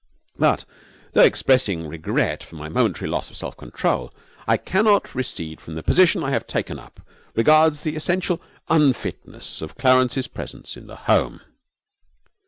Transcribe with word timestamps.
'But, 0.35 0.65
though 1.13 1.21
expressing 1.21 1.87
regret 1.87 2.43
for 2.43 2.55
my 2.55 2.69
momentary 2.69 3.07
loss 3.07 3.29
of 3.29 3.37
self 3.37 3.55
control, 3.55 4.11
I 4.47 4.57
cannot 4.57 5.13
recede 5.13 5.61
from 5.61 5.75
the 5.75 5.83
position 5.83 6.23
I 6.23 6.31
have 6.31 6.47
taken 6.47 6.79
up 6.79 7.01
as 7.05 7.37
regards 7.37 7.81
the 7.81 7.95
essential 7.95 8.41
unfitness 8.67 9.61
of 9.61 9.77
Clarence's 9.77 10.27
presence 10.27 10.75
in 10.75 10.87
the 10.87 10.95
home.' 11.05 11.41